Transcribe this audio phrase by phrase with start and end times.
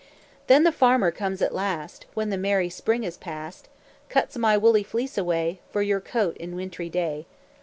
[0.47, 3.69] "Then the farmer comes at last, When the merry spring is past,
[4.09, 7.27] Cuts my woolly fleece away, For your coat in wintry day.